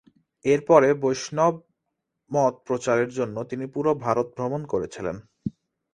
[0.45, 1.55] এর পরে বৈষ্ণব
[2.31, 5.15] মত প্রচারের জন্য তিনি পুরো ভারত ভ্রমণ করেছিলেন।